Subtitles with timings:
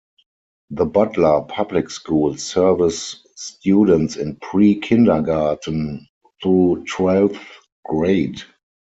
[0.71, 6.07] The Butler Public Schools serves students in pre-Kindergarten
[6.41, 7.45] through twelfth
[7.85, 8.41] grade.